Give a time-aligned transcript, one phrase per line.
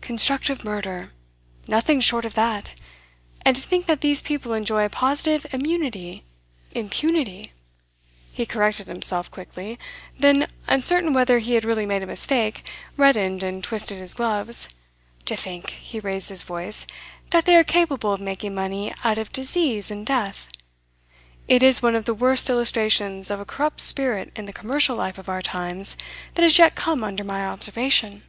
[0.00, 1.12] 'Constructive murder
[1.68, 2.72] nothing short of that.
[3.42, 6.24] And to think that these people enjoy a positive immunity
[6.72, 7.52] impunity.'
[8.32, 9.78] He corrected himself quickly;
[10.18, 14.68] then, uncertain whether he had really made a mistake, reddened and twisted his gloves.
[15.24, 16.84] 'To think' he raised his voice
[17.30, 20.48] 'that they are capable of making money out of disease and death!
[21.46, 25.18] It is one of the worst illustrations of a corrupt spirit in the commercial life
[25.18, 25.96] of our times
[26.34, 28.24] that has yet come under my observation.